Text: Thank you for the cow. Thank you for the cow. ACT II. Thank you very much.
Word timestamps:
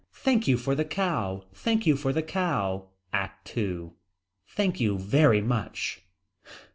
Thank 0.15 0.47
you 0.47 0.57
for 0.57 0.73
the 0.73 0.83
cow. 0.83 1.43
Thank 1.53 1.85
you 1.85 1.95
for 1.95 2.11
the 2.11 2.23
cow. 2.23 2.87
ACT 3.13 3.55
II. 3.55 3.91
Thank 4.49 4.79
you 4.79 4.97
very 4.97 5.41
much. 5.43 6.01